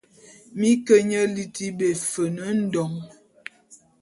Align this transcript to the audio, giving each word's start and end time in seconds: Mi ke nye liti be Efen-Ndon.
Mi 0.59 0.69
ke 0.85 0.95
nye 1.09 1.21
liti 1.35 1.65
be 1.77 1.87
Efen-Ndon. 1.95 2.93